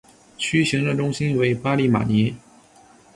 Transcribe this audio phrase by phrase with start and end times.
[0.35, 2.35] 区行政中心为巴利马尼。